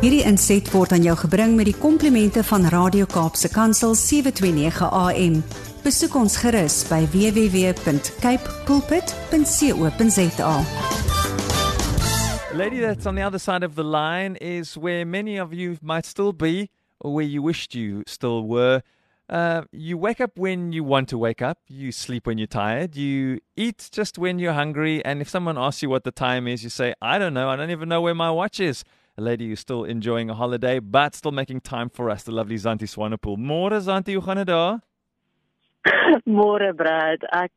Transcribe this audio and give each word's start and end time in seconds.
Hierdie 0.00 0.22
inset 0.24 0.64
word 0.72 0.94
aan 0.96 1.02
jou 1.04 1.12
gebring 1.26 1.58
met 1.58 1.66
die 1.68 1.76
komplimente 1.76 2.40
van 2.48 2.62
Radio 2.72 3.04
Kaapse 3.04 3.50
Kansel 3.52 3.92
729 3.92 4.86
AM. 4.96 5.34
Besoek 5.84 6.14
ons 6.16 6.38
gerus 6.40 6.78
by 6.88 7.02
www.cape 7.12 8.54
pulpit.co.za. 8.64 10.54
The 12.48 12.56
lady 12.56 12.80
that's 12.80 13.04
on 13.04 13.20
the 13.20 13.26
other 13.28 13.38
side 13.38 13.60
of 13.62 13.74
the 13.76 13.84
line 13.84 14.36
is 14.40 14.78
where 14.78 15.04
many 15.04 15.36
of 15.36 15.52
you 15.52 15.76
might 15.82 16.06
still 16.06 16.32
be, 16.32 16.70
or 16.98 17.12
where 17.12 17.28
you 17.28 17.42
wished 17.42 17.74
you 17.74 18.02
still 18.06 18.48
were. 18.48 18.80
Uh, 19.28 19.64
you 19.70 19.98
wake 19.98 20.22
up 20.22 20.38
when 20.38 20.72
you 20.72 20.82
want 20.82 21.10
to 21.10 21.18
wake 21.18 21.42
up. 21.42 21.58
You 21.68 21.92
sleep 21.92 22.26
when 22.26 22.38
you're 22.38 22.46
tired. 22.46 22.96
You 22.96 23.40
eat 23.54 23.90
just 23.92 24.16
when 24.16 24.38
you're 24.38 24.54
hungry. 24.54 25.04
And 25.04 25.20
if 25.20 25.28
someone 25.28 25.58
asks 25.58 25.82
you 25.82 25.90
what 25.90 26.04
the 26.04 26.10
time 26.10 26.48
is, 26.48 26.64
you 26.64 26.70
say, 26.70 26.94
I 27.02 27.18
don't 27.18 27.34
know. 27.34 27.50
I 27.50 27.56
don't 27.56 27.70
even 27.70 27.90
know 27.90 28.00
where 28.00 28.14
my 28.14 28.30
watch 28.30 28.60
is. 28.60 28.82
A 29.20 29.22
lady 29.22 29.48
who's 29.48 29.60
still 29.60 29.84
enjoying 29.84 30.30
a 30.30 30.34
holiday, 30.34 30.78
but 30.78 31.14
still 31.14 31.30
making 31.30 31.60
time 31.60 31.90
for 31.90 32.08
us, 32.08 32.22
the 32.22 32.32
lovely 32.32 32.56
Zantie 32.56 32.86
Swanepoel. 32.88 33.36
Môre 33.36 33.78
Zantie, 33.82 34.14
hoe 34.14 34.22
gaan 34.22 34.36
dit 34.36 34.46
daar? 34.46 34.80
Môre 36.38 36.72
Brad, 36.72 37.26
ek 37.28 37.52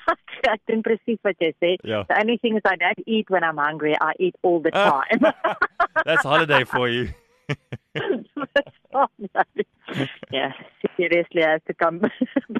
ek 0.52 0.60
doen 0.68 0.82
presies 0.84 1.16
wat 1.24 1.40
jy 1.40 1.48
sê. 1.64 1.70
Ja. 1.82 2.02
The 2.10 2.18
only 2.20 2.36
thing 2.36 2.60
is 2.60 2.62
I 2.66 2.76
don't 2.76 3.00
eat 3.06 3.30
when 3.30 3.42
I'm 3.42 3.56
hungry. 3.56 3.96
I 3.98 4.12
eat 4.20 4.36
all 4.42 4.60
the 4.60 4.70
time. 4.70 5.32
That's 6.04 6.28
holiday 6.28 6.64
for 6.64 6.90
you. 6.90 7.08
oh, 8.92 9.08
no. 9.16 9.42
Yeah, 10.30 10.52
seriously, 10.98 11.42
I 11.42 11.52
have 11.56 11.64
to 11.72 11.72
come 11.72 12.00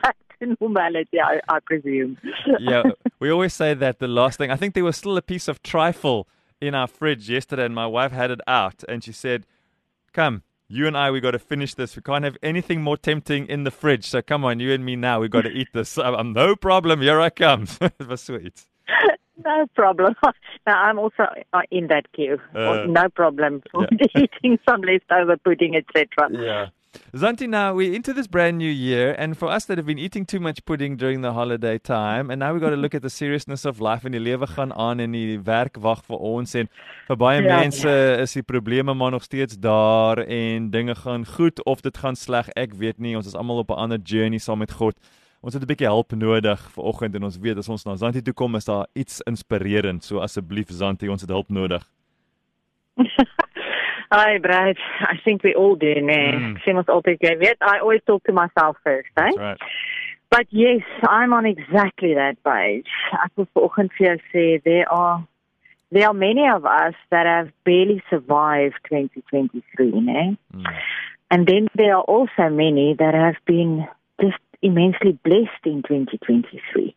back 0.00 0.16
to 0.40 0.56
normality, 0.58 1.20
I, 1.20 1.40
I 1.50 1.60
presume. 1.60 2.16
yeah, 2.58 2.84
we 3.20 3.28
always 3.28 3.52
say 3.52 3.74
that 3.74 3.98
the 3.98 4.08
last 4.08 4.38
thing. 4.38 4.50
I 4.50 4.56
think 4.56 4.72
there 4.72 4.88
was 4.88 4.96
still 4.96 5.18
a 5.18 5.22
piece 5.22 5.48
of 5.48 5.62
trifle 5.62 6.26
in 6.60 6.74
our 6.74 6.86
fridge 6.86 7.28
yesterday, 7.28 7.64
and 7.64 7.74
my 7.74 7.86
wife 7.86 8.12
had 8.12 8.30
it 8.30 8.40
out, 8.46 8.84
and 8.88 9.02
she 9.04 9.12
said, 9.12 9.46
"Come, 10.12 10.42
you 10.68 10.86
and 10.86 10.96
I, 10.96 11.10
we 11.10 11.20
got 11.20 11.30
to 11.30 11.38
finish 11.38 11.74
this. 11.74 11.96
We 11.96 12.02
can't 12.02 12.24
have 12.24 12.36
anything 12.42 12.82
more 12.82 12.96
tempting 12.96 13.46
in 13.46 13.64
the 13.64 13.70
fridge. 13.70 14.04
So 14.04 14.20
come 14.20 14.44
on, 14.44 14.60
you 14.60 14.72
and 14.72 14.84
me 14.84 14.96
now. 14.96 15.20
We 15.20 15.28
got 15.28 15.42
to 15.42 15.50
eat 15.50 15.68
this. 15.72 15.96
Um, 15.96 16.34
no 16.34 16.54
problem. 16.54 17.00
Here 17.00 17.20
I 17.20 17.30
come. 17.30 17.66
it 17.80 18.06
was 18.06 18.22
sweet. 18.22 18.66
No 19.44 19.66
problem. 19.76 20.16
Now, 20.66 20.82
I'm 20.82 20.98
also 20.98 21.24
uh, 21.52 21.62
in 21.70 21.86
that 21.86 22.12
queue. 22.12 22.38
Uh, 22.54 22.84
no 22.88 23.08
problem 23.08 23.62
for 23.70 23.86
eating 24.16 24.58
some 24.68 24.82
leftover 24.82 25.36
pudding, 25.36 25.76
etc. 25.76 26.28
Yeah. 26.30 26.66
Zanti, 27.14 27.48
now 27.48 27.74
we're 27.74 27.94
into 27.94 28.12
this 28.12 28.26
brand 28.26 28.58
new 28.58 28.70
year, 28.70 29.14
and 29.18 29.36
for 29.36 29.48
us 29.48 29.64
that 29.64 29.78
have 29.78 29.86
been 29.86 29.98
eating 29.98 30.26
too 30.26 30.40
much 30.40 30.64
pudding 30.64 30.96
during 30.96 31.22
the 31.22 31.32
holiday 31.32 31.78
time, 31.78 32.30
and 32.30 32.40
now 32.40 32.52
we've 32.52 32.60
got 32.60 32.70
to 32.70 32.76
look 32.76 32.94
at 32.94 33.02
the 33.02 33.10
seriousness 33.10 33.64
of 33.64 33.80
life 33.80 34.04
en 34.04 34.12
die 34.12 34.20
lewe 34.20 34.46
gaan 34.46 34.72
aan 34.72 35.00
en 35.00 35.12
die 35.12 35.38
werk 35.40 35.76
wag 35.80 36.04
vir 36.04 36.18
ons 36.18 36.54
en 36.54 36.68
vir 37.08 37.16
baie 37.16 37.42
Ja, 37.42 37.60
mense 37.60 37.94
is 38.22 38.32
die 38.36 38.42
probleme 38.42 38.94
maar 38.94 39.10
nog 39.10 39.24
steeds 39.24 39.58
daar 39.58 40.18
en 40.18 40.70
dinge 40.70 40.94
gaan 40.94 41.26
goed 41.26 41.64
of 41.64 41.80
dit 41.80 41.96
gaan 41.96 42.16
sleg, 42.16 42.48
ek 42.56 42.74
weet 42.74 42.98
nie, 42.98 43.16
ons 43.16 43.26
is 43.26 43.34
almal 43.34 43.64
op 43.64 43.70
'n 43.70 43.80
ander 43.88 43.98
journey 43.98 44.38
saam 44.38 44.58
met 44.58 44.72
God. 44.72 44.94
Ons 45.40 45.54
het 45.54 45.62
'n 45.62 45.66
bietjie 45.66 45.86
hulp 45.86 46.12
nodig 46.12 46.60
vir 46.74 46.84
oggend 46.84 47.14
en 47.14 47.24
ons 47.24 47.38
weet 47.38 47.58
as 47.58 47.68
ons 47.68 47.84
na 47.84 47.96
Zanti 47.96 48.22
toe 48.22 48.34
kom 48.34 48.54
is 48.56 48.64
daar 48.64 48.86
iets 48.94 49.20
inspirerend. 49.20 50.04
So 50.04 50.18
asseblief 50.18 50.68
Zanti, 50.70 51.08
ons 51.08 51.20
het 51.20 51.30
hulp 51.30 51.48
nodig. 51.48 51.88
Hi, 54.10 54.38
Brad. 54.38 54.76
I 55.00 55.16
think 55.24 55.42
we 55.42 55.54
all 55.54 55.76
do, 55.76 55.94
nee. 56.00 56.32
Mm. 56.32 56.56
Ek 56.56 56.64
sê 56.64 56.74
mos 56.76 56.88
altyd 56.88 57.20
jy 57.20 57.34
weet, 57.40 57.58
I 57.60 57.80
always 57.80 58.00
talk 58.06 58.24
to 58.24 58.32
myself 58.32 58.76
first, 58.84 59.10
eh? 59.16 59.28
That's 59.28 59.38
right. 59.38 59.58
But 60.30 60.46
yes, 60.50 60.84
I'm 61.08 61.32
on 61.32 61.46
exactly 61.46 62.14
that 62.14 62.36
page. 62.44 62.88
Ek 63.12 63.32
wil 63.36 63.48
vanoggend 63.56 63.92
vir 63.96 64.06
jou 64.06 64.16
sê 64.32 64.46
there 64.64 64.88
are 64.92 65.24
there 65.90 66.06
are 66.06 66.14
many 66.14 66.46
of 66.46 66.66
us 66.66 66.94
that 67.10 67.24
have 67.26 67.48
barely 67.64 68.02
survived 68.10 68.76
2023, 68.88 69.92
né? 70.04 70.36
Mm. 70.54 70.66
And 71.30 71.46
then 71.46 71.68
there 71.74 71.96
are 71.96 72.02
also 72.02 72.48
many 72.50 72.94
that 72.98 73.14
have 73.14 73.36
been 73.46 73.86
just 74.20 74.40
immensely 74.60 75.12
blessed 75.24 75.64
in 75.64 75.82
2023. 75.82 76.94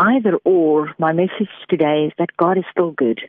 Either 0.00 0.36
or, 0.44 0.94
my 0.98 1.12
message 1.12 1.50
today 1.68 2.06
is 2.06 2.12
that 2.18 2.36
God 2.36 2.58
is 2.58 2.64
still 2.72 2.90
good 2.90 3.20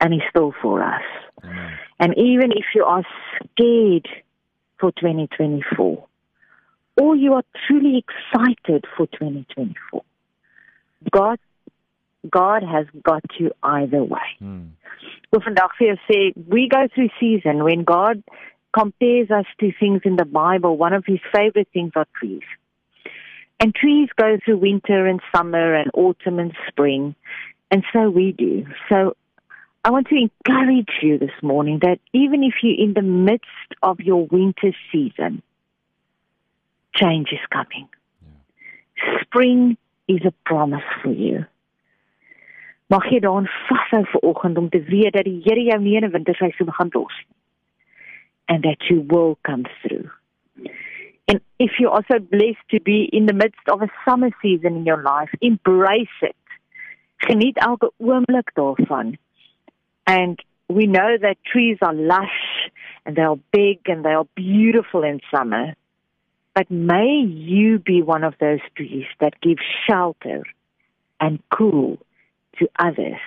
and 0.00 0.12
he's 0.12 0.22
still 0.30 0.52
for 0.62 0.82
us. 0.82 1.02
Amen. 1.44 1.78
And 1.98 2.14
even 2.16 2.52
if 2.52 2.64
you 2.74 2.84
are 2.84 3.04
scared 3.36 4.08
for 4.78 4.92
2024, 4.92 6.06
or 7.00 7.16
you 7.16 7.34
are 7.34 7.44
truly 7.66 8.04
excited 8.04 8.84
for 8.96 9.06
2024, 9.06 10.02
God, 11.10 11.38
God 12.30 12.62
has 12.62 12.86
got 13.02 13.24
you 13.38 13.52
either 13.62 14.02
way. 14.02 14.36
Mm. 14.42 14.70
Wil 15.32 15.42
vandag 15.46 15.76
vir 15.78 15.92
jou 15.92 15.98
sê, 16.08 16.20
we 16.48 16.68
go 16.68 16.88
through 16.94 17.08
season 17.20 17.64
when 17.64 17.84
God 17.84 18.22
compares 18.72 19.30
us 19.30 19.46
to 19.60 19.72
things 19.78 20.02
in 20.04 20.16
the 20.16 20.24
Bible. 20.24 20.76
One 20.76 20.92
of 20.92 21.04
his 21.06 21.20
favorite 21.32 21.68
things 21.72 21.92
are 21.94 22.06
trees. 22.18 22.42
And 23.60 23.74
trees 23.74 24.08
go 24.16 24.38
through 24.44 24.58
winter 24.58 25.06
and 25.06 25.20
summer 25.34 25.74
and 25.74 25.90
autumn 25.94 26.38
and 26.38 26.52
spring. 26.68 27.14
And 27.70 27.84
so 27.92 28.10
we 28.10 28.32
do. 28.32 28.66
So 28.88 29.16
I 29.82 29.90
want 29.90 30.08
to 30.08 30.14
encourage 30.14 30.90
you 31.00 31.18
this 31.18 31.30
morning 31.42 31.78
that 31.80 32.00
even 32.12 32.44
if 32.44 32.54
you're 32.62 32.78
in 32.78 32.92
the 32.92 33.02
midst 33.02 33.48
of 33.82 33.98
your 34.00 34.26
winter 34.26 34.72
season, 34.92 35.42
change 36.94 37.28
is 37.32 37.38
coming. 37.50 37.88
Spring 39.22 39.78
is 40.06 40.20
a 40.26 40.34
promise 40.44 40.84
for 41.02 41.12
you. 41.12 41.46
Mag 42.90 43.06
jy 43.06 43.20
daaraan 43.22 43.46
vashou 43.68 44.02
vir 44.10 44.24
oggend 44.26 44.58
om 44.58 44.66
te 44.68 44.80
weet 44.82 45.14
dat 45.14 45.24
die 45.24 45.40
Here 45.44 45.62
jou 45.62 45.78
nie 45.80 45.94
in 45.96 46.04
'n 46.04 46.12
winterseisoen 46.12 46.72
gaan 46.74 46.90
los 46.92 47.16
nie. 47.24 47.36
And 48.48 48.64
that 48.64 48.90
you 48.90 49.00
will 49.06 49.38
come 49.48 49.64
through. 49.80 50.10
And 51.28 51.40
if 51.58 51.78
you're 51.78 51.94
also 51.94 52.18
blessed 52.18 52.66
to 52.70 52.80
be 52.80 53.04
in 53.04 53.26
the 53.26 53.32
midst 53.32 53.68
of 53.72 53.80
a 53.80 53.88
summer 54.04 54.30
season 54.42 54.76
in 54.76 54.84
your 54.84 55.02
life, 55.02 55.30
embrace 55.40 56.18
it. 56.20 56.36
Geniet 57.16 57.56
elke 57.56 57.92
oomblik 57.96 58.50
daarvan. 58.54 59.16
And 60.10 60.38
we 60.68 60.86
know 60.86 61.10
that 61.22 61.36
trees 61.52 61.78
are 61.82 61.94
lush 61.94 62.40
and 63.06 63.14
they 63.16 63.22
are 63.22 63.38
big 63.52 63.78
and 63.86 64.04
they 64.04 64.10
are 64.10 64.26
beautiful 64.34 65.04
in 65.04 65.20
summer. 65.32 65.74
But 66.54 66.68
may 66.68 67.22
you 67.24 67.78
be 67.78 68.02
one 68.02 68.24
of 68.24 68.34
those 68.40 68.58
trees 68.76 69.06
that 69.20 69.40
give 69.40 69.58
shelter 69.86 70.42
and 71.20 71.38
cool 71.56 71.98
to 72.58 72.68
others 72.78 73.20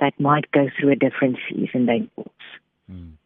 that 0.00 0.18
might 0.20 0.50
go 0.50 0.68
through 0.76 0.92
a 0.92 0.96
different 0.96 1.38
season 1.48 1.86
than 1.86 2.10
yours. 2.16 2.46
Mm. 2.90 3.16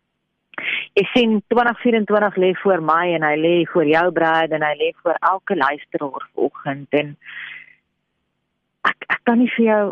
Ek 0.94 1.10
sien 1.10 1.40
2024 1.50 2.38
lê 2.38 2.52
voor 2.62 2.82
my 2.92 3.08
en 3.16 3.26
hy 3.26 3.34
lê 3.40 3.54
voor 3.72 3.88
jou 3.90 4.04
bruid 4.14 4.54
en 4.54 4.62
hy 4.62 4.74
lê 4.78 4.92
voor 5.02 5.18
elke 5.32 5.56
luisteraar 5.58 6.28
vanoggend 6.34 6.98
en 7.00 7.16
ek 8.90 9.08
ek 9.16 9.22
kan 9.26 9.42
nie 9.42 9.50
vir 9.56 9.66
jou 9.66 9.84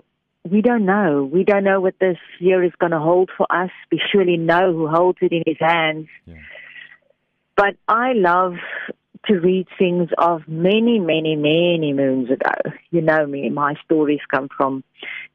we 0.49 0.61
don't 0.61 0.85
know. 0.85 1.29
We 1.33 1.45
don't 1.45 1.65
know 1.65 1.81
what 1.81 1.95
this 2.01 2.19
year 2.39 2.63
is 2.65 2.73
going 2.79 2.93
to 2.93 2.99
hold 2.99 3.31
for 3.37 3.47
us. 3.51 3.71
We 3.91 4.01
surely 4.11 4.37
know 4.37 4.73
who 4.73 4.89
holds 4.89 5.19
it 5.21 5.33
in 5.33 5.43
his 5.47 5.59
hands. 5.61 6.09
Yeah. 6.27 6.35
But 7.57 7.77
I 7.87 8.13
love 8.15 8.55
to 9.27 9.35
read 9.39 9.69
things 9.79 10.09
of 10.19 10.43
many, 10.49 10.99
many, 10.99 11.37
many 11.37 11.93
moons 11.93 12.29
ago. 12.29 12.73
You 12.91 13.03
know 13.03 13.25
me, 13.27 13.51
my 13.51 13.75
stories 13.85 14.21
come 14.29 14.49
from 14.57 14.83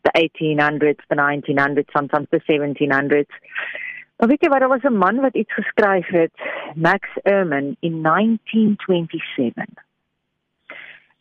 the 0.03 0.11
1800s, 0.15 0.99
the 1.09 1.15
1900s, 1.15 1.85
sometimes 1.95 2.27
the 2.31 2.41
1700s. 2.41 3.31
Maar 4.17 4.29
weet 4.29 4.41
jy 4.41 4.49
wat, 4.49 4.59
daar 4.59 4.69
was 4.69 4.83
'n 4.83 4.97
man 4.97 5.19
wat 5.21 5.35
iets 5.35 5.53
geskryf 5.53 6.07
het, 6.07 6.33
Max 6.75 7.07
Ehrmann 7.23 7.77
in 7.79 8.01
1927. 8.01 9.77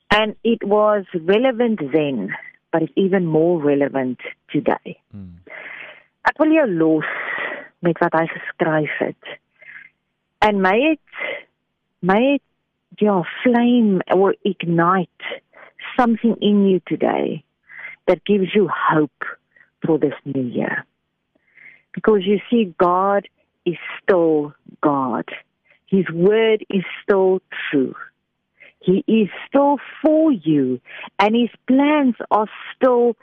And 0.06 0.34
it 0.42 0.62
was 0.64 1.04
relevant 1.12 1.78
then, 1.92 2.36
but 2.76 2.82
it's 2.82 2.92
even 2.94 3.24
more 3.24 3.58
relevant 3.58 4.18
today. 4.52 5.00
Mm. 5.16 5.40
Ek 6.28 6.36
wil 6.42 6.50
jou 6.52 6.66
los 6.68 7.12
met 7.80 7.96
wat 8.04 8.12
hy 8.18 8.26
geskryf 8.28 8.98
het. 9.00 9.30
En 10.44 10.60
my 10.60 10.74
het 10.82 11.22
my 12.04 12.18
het 12.34 13.00
ja 13.00 13.22
flame 13.40 14.04
or 14.12 14.34
ignite 14.44 15.40
something 15.94 16.36
in 16.44 16.66
you 16.68 16.82
today 16.84 17.40
that 18.04 18.20
gives 18.28 18.52
you 18.52 18.68
hope 18.68 19.24
for 19.86 19.96
this 19.98 20.20
new 20.28 20.44
year. 20.44 20.84
Because 21.96 22.28
you 22.28 22.42
see 22.50 22.74
God 22.76 23.24
is 23.64 23.80
still 24.02 24.52
God. 24.82 25.32
His 25.86 26.04
word 26.12 26.60
is 26.68 26.84
still 27.00 27.40
true. 27.70 27.96
He 28.80 29.04
is 29.06 29.28
still 29.48 29.78
for 30.02 30.32
you 30.32 30.80
and 31.18 31.34
his 31.34 31.50
plans 31.66 32.14
are 32.30 32.48
still 32.74 33.16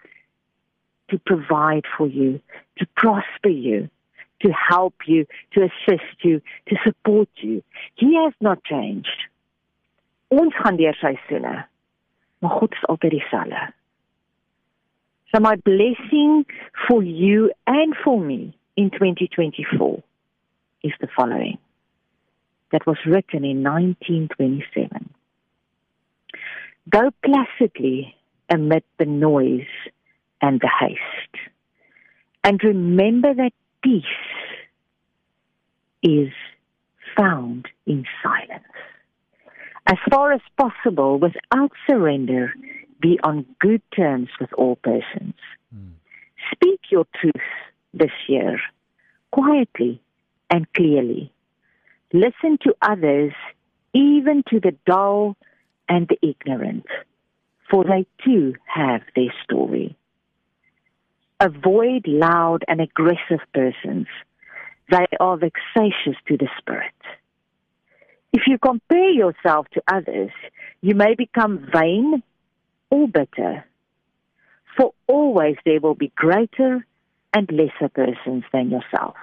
to 1.09 1.19
provide 1.19 1.85
for 1.97 2.07
you, 2.07 2.41
to 2.79 2.87
prosper 2.97 3.49
you, 3.49 3.89
to 4.41 4.51
help 4.51 4.95
you, 5.05 5.25
to 5.53 5.63
assist 5.63 6.23
you, 6.23 6.41
to 6.67 6.75
support 6.83 7.29
you. 7.35 7.63
He 7.95 8.15
has 8.15 8.33
not 8.41 8.63
changed. 8.63 9.29
Ons 10.27 10.55
gaan 10.55 10.75
deur 10.75 10.97
maar 12.39 12.51
God 12.51 12.73
is 12.73 12.85
altyd 12.85 13.11
dieselfde. 13.11 13.73
So 15.31 15.39
my 15.39 15.55
blessing 15.55 16.45
for 16.87 17.03
you 17.03 17.51
and 17.63 17.95
for 17.95 18.19
me 18.19 18.53
in 18.75 18.89
2024 18.89 20.03
is 20.81 20.95
the 20.99 21.07
following 21.07 21.57
that 22.71 22.85
was 22.85 22.97
written 23.05 23.43
in 23.43 23.63
1927. 23.63 25.02
Go 26.89 27.11
placidly 27.23 28.15
amid 28.49 28.83
the 28.99 29.05
noise 29.05 29.67
and 30.41 30.59
the 30.59 30.69
haste, 30.79 31.49
and 32.43 32.61
remember 32.63 33.33
that 33.33 33.53
peace 33.81 34.03
is 36.01 36.29
found 37.17 37.67
in 37.85 38.05
silence. 38.21 38.63
As 39.87 39.97
far 40.11 40.33
as 40.33 40.41
possible, 40.57 41.19
without 41.19 41.71
surrender, 41.89 42.53
be 43.01 43.19
on 43.23 43.45
good 43.59 43.81
terms 43.95 44.29
with 44.39 44.51
all 44.53 44.77
persons. 44.77 45.35
Mm. 45.75 45.91
Speak 46.53 46.79
your 46.89 47.05
truth 47.19 47.33
this 47.93 48.11
year, 48.27 48.59
quietly 49.31 50.01
and 50.49 50.71
clearly. 50.73 51.31
Listen 52.13 52.57
to 52.63 52.75
others, 52.81 53.33
even 53.93 54.43
to 54.49 54.59
the 54.59 54.75
dull 54.85 55.35
and 55.89 56.07
the 56.07 56.17
ignorant, 56.27 56.85
for 57.69 57.83
they 57.83 58.05
too 58.23 58.55
have 58.65 59.01
their 59.15 59.33
story. 59.43 59.97
Avoid 61.39 62.07
loud 62.07 62.63
and 62.67 62.79
aggressive 62.79 63.41
persons. 63.53 64.07
They 64.89 65.05
are 65.19 65.37
vexatious 65.37 66.17
to 66.27 66.37
the 66.37 66.47
spirit. 66.57 66.93
If 68.31 68.43
you 68.47 68.57
compare 68.57 69.11
yourself 69.11 69.67
to 69.73 69.83
others, 69.87 70.31
you 70.81 70.95
may 70.95 71.15
become 71.15 71.67
vain 71.73 72.23
or 72.89 73.07
bitter. 73.07 73.65
For 74.77 74.93
always 75.07 75.55
there 75.65 75.79
will 75.79 75.95
be 75.95 76.11
greater 76.15 76.85
and 77.33 77.49
lesser 77.51 77.89
persons 77.89 78.43
than 78.51 78.71
yourself. 78.71 79.15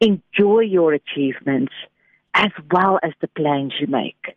Enjoy 0.00 0.60
your 0.60 0.92
achievements 0.92 1.72
as 2.34 2.50
well 2.70 2.98
as 3.02 3.12
the 3.20 3.28
plans 3.28 3.72
you 3.80 3.86
make. 3.86 4.36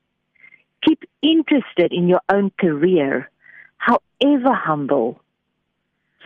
Keep 0.86 1.04
interested 1.22 1.92
in 1.92 2.08
your 2.08 2.22
own 2.30 2.52
career, 2.60 3.30
however 3.78 4.54
humble, 4.54 5.20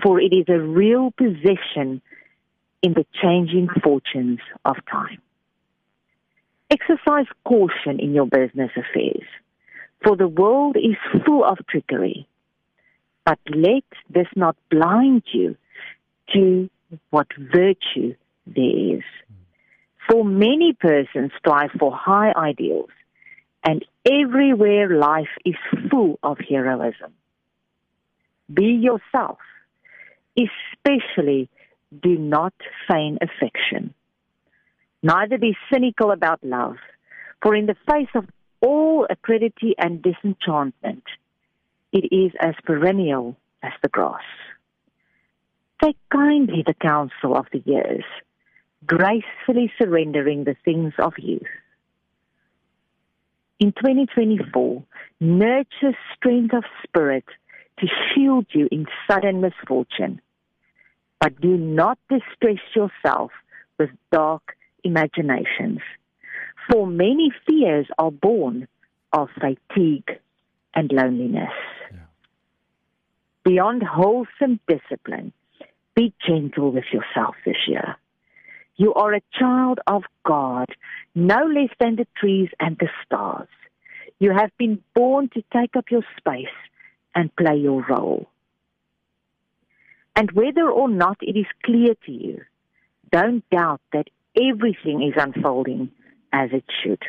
for 0.01 0.19
it 0.19 0.33
is 0.33 0.45
a 0.47 0.59
real 0.59 1.11
possession 1.11 2.01
in 2.81 2.93
the 2.93 3.05
changing 3.21 3.67
fortunes 3.83 4.39
of 4.65 4.75
time. 4.91 5.21
Exercise 6.69 7.27
caution 7.45 7.99
in 7.99 8.13
your 8.13 8.25
business 8.25 8.71
affairs, 8.75 9.27
for 10.03 10.15
the 10.17 10.27
world 10.27 10.75
is 10.75 10.97
full 11.25 11.43
of 11.43 11.57
trickery. 11.69 12.27
But 13.25 13.39
let 13.49 13.85
this 14.09 14.27
not 14.35 14.57
blind 14.69 15.23
you 15.31 15.55
to 16.33 16.69
what 17.09 17.27
virtue 17.37 18.15
there 18.45 18.97
is. 18.97 19.03
For 20.09 20.25
many 20.25 20.73
persons 20.73 21.31
strive 21.37 21.71
for 21.79 21.95
high 21.95 22.33
ideals, 22.35 22.89
and 23.63 23.85
everywhere 24.05 24.89
life 24.89 25.33
is 25.45 25.55
full 25.89 26.19
of 26.23 26.37
heroism. 26.49 27.13
Be 28.53 28.65
yourself, 28.65 29.39
especially 30.37 31.49
do 32.01 32.17
not 32.17 32.53
feign 32.89 33.17
affection. 33.21 33.93
Neither 35.01 35.37
be 35.37 35.55
cynical 35.71 36.11
about 36.11 36.43
love, 36.43 36.77
for 37.41 37.55
in 37.55 37.65
the 37.65 37.75
face 37.89 38.09
of 38.15 38.25
all 38.61 39.05
acridity 39.09 39.75
and 39.77 40.01
disenchantment, 40.01 41.03
it 41.91 42.13
is 42.13 42.31
as 42.39 42.55
perennial 42.63 43.35
as 43.61 43.73
the 43.81 43.89
grass. 43.89 44.23
Take 45.83 45.97
kindly 46.11 46.63
the 46.65 46.73
counsel 46.73 47.35
of 47.35 47.45
the 47.51 47.61
years, 47.65 48.05
gracefully 48.85 49.71
surrendering 49.77 50.45
the 50.45 50.55
things 50.63 50.93
of 50.97 51.13
youth. 51.17 51.41
In 53.63 53.71
2024, 53.71 54.83
nurture 55.21 55.97
strength 56.13 56.53
of 56.53 56.65
spirit 56.85 57.23
to 57.79 57.87
shield 57.87 58.45
you 58.51 58.67
in 58.69 58.87
sudden 59.09 59.39
misfortune. 59.39 60.19
But 61.21 61.39
do 61.39 61.55
not 61.55 61.97
distress 62.09 62.59
yourself 62.75 63.31
with 63.79 63.89
dark 64.11 64.57
imaginations. 64.83 65.79
For 66.69 66.85
many 66.85 67.31
fears 67.47 67.87
are 67.97 68.11
born 68.11 68.67
of 69.13 69.29
fatigue 69.39 70.11
and 70.75 70.91
loneliness. 70.91 71.55
Yeah. 71.89 71.99
Beyond 73.45 73.81
wholesome 73.83 74.59
discipline, 74.67 75.31
be 75.95 76.13
gentle 76.27 76.73
with 76.73 76.91
yourself 76.91 77.35
this 77.45 77.65
year. 77.69 77.95
You 78.75 78.93
are 78.95 79.13
a 79.13 79.21
child 79.39 79.79
of 79.85 80.03
God, 80.25 80.67
no 81.13 81.45
less 81.45 81.69
than 81.79 81.95
the 81.95 82.07
trees 82.17 82.49
and 82.59 82.77
the 82.79 82.89
stars. 83.05 83.47
You 84.19 84.31
have 84.31 84.51
been 84.57 84.81
born 84.95 85.29
to 85.29 85.43
take 85.53 85.75
up 85.75 85.91
your 85.91 86.03
space 86.17 86.57
and 87.13 87.35
play 87.35 87.57
your 87.57 87.85
role. 87.87 88.27
And 90.15 90.31
whether 90.31 90.69
or 90.69 90.89
not 90.89 91.17
it 91.21 91.37
is 91.37 91.45
clear 91.63 91.95
to 92.05 92.11
you, 92.11 92.41
don't 93.11 93.47
doubt 93.49 93.81
that 93.91 94.07
everything 94.35 95.03
is 95.03 95.13
unfolding 95.17 95.91
as 96.31 96.49
it 96.51 96.65
should. 96.83 97.03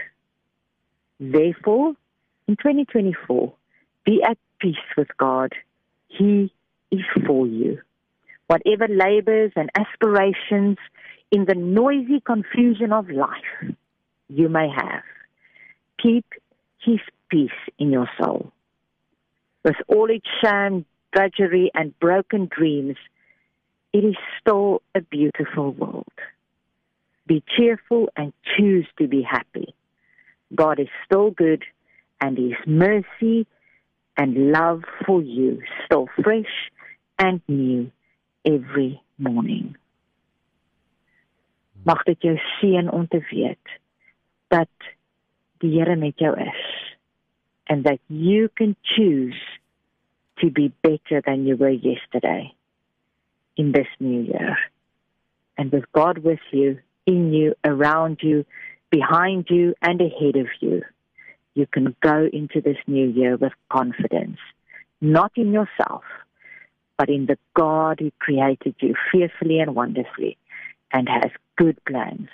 Therefore, 1.19 1.94
in 2.46 2.56
2024, 2.56 3.52
be 4.05 4.22
at 4.22 4.37
peace 4.58 4.76
with 4.96 5.08
God. 5.17 5.52
He 6.08 6.52
is 6.90 7.00
for 7.26 7.46
you. 7.46 7.81
Whatever 8.46 8.88
labors 8.88 9.52
and 9.56 9.70
aspirations 9.75 10.76
in 11.31 11.46
the 11.46 11.55
noisy 11.55 12.20
confusion 12.20 12.93
of 12.93 13.08
life 13.11 13.75
you 14.29 14.49
may 14.49 14.69
have, 14.69 15.02
keep 16.02 16.26
His 16.85 17.00
peace 17.31 17.50
in 17.79 17.91
your 17.91 18.08
soul. 18.20 18.52
With 19.64 19.76
all 19.88 20.11
its 20.11 20.26
sham, 20.43 20.85
drudgery, 21.12 21.70
and 21.75 21.99
broken 21.99 22.49
dreams, 22.55 22.96
it 23.93 24.05
is 24.05 24.17
still 24.41 24.82
a 24.94 25.00
beautiful 25.00 25.73
world. 25.73 26.05
Be 27.26 27.43
cheerful 27.56 28.11
and 28.17 28.32
choose 28.56 28.87
to 28.99 29.08
be 29.08 29.23
happy. 29.23 29.75
God 30.55 30.79
is 30.79 30.88
still 31.06 31.31
good 31.31 31.64
and 32.20 32.37
His 32.37 32.55
mercy 32.67 33.46
and 34.17 34.52
love 34.52 34.82
for 35.06 35.23
you 35.23 35.62
still 35.87 36.08
fresh 36.23 36.70
and 37.19 37.41
new 37.49 37.91
every 38.44 39.02
morning. 39.17 39.76
Mag 41.84 42.03
dit 42.03 42.20
jou 42.22 42.36
seën 42.60 42.91
om 42.91 43.08
te 43.08 43.20
weet 43.31 43.79
dat 44.48 44.69
die 45.58 45.72
Here 45.79 45.96
met 45.96 46.19
jou 46.19 46.32
is 46.41 46.65
and 47.67 47.84
that 47.84 48.01
you 48.06 48.48
can 48.55 48.77
choose 48.82 49.41
to 50.39 50.51
be 50.51 50.72
better 50.82 51.22
than 51.24 51.46
you 51.46 51.56
were 51.56 51.70
yesterday 51.70 52.55
in 53.56 53.72
this 53.72 53.86
new 53.98 54.22
year. 54.22 54.58
And 55.56 55.72
with 55.72 55.84
God 55.93 56.19
with 56.19 56.41
you, 56.51 56.79
in 57.06 57.32
you, 57.32 57.55
around 57.65 58.19
you, 58.20 58.44
behind 58.91 59.46
you, 59.48 59.74
and 59.81 60.01
ahead 60.01 60.36
of 60.36 60.48
you, 60.60 60.82
you 61.55 61.67
can 61.67 61.94
go 62.01 62.29
into 62.32 62.60
this 62.60 62.77
new 62.86 63.06
year 63.06 63.36
with 63.36 63.53
confidence, 63.70 64.39
not 65.01 65.32
in 65.36 65.53
yourself, 65.53 66.03
but 66.96 67.08
in 67.08 67.27
the 67.27 67.36
God 67.55 68.01
who 68.01 68.10
created 68.19 68.74
you 68.79 68.94
fearfully 69.10 69.60
and 69.60 69.74
wonderfully 69.74 70.36
and 70.93 71.08
has 71.08 71.31
good 71.56 71.77
plans 71.84 72.29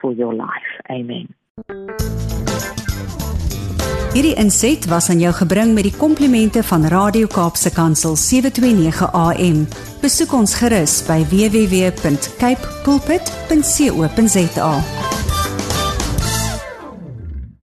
for 0.00 0.12
your 0.12 0.34
life. 0.34 0.70
Amen. 0.90 1.34
Hierdie 4.14 4.36
inset 4.38 4.86
was 4.86 5.08
aan 5.10 5.18
jou 5.18 5.32
gebring 5.34 5.72
met 5.74 5.88
die 5.88 5.96
komplimente 5.98 6.62
van 6.62 6.86
Radio 6.86 7.26
Kaapse 7.26 7.72
Kansel 7.74 8.14
729 8.16 9.10
AM. 9.10 9.64
Besoek 10.04 10.36
ons 10.38 10.54
gerus 10.60 11.00
by 11.08 11.18
www.cape 11.32 12.62
pulpit.co.za. 12.86 14.72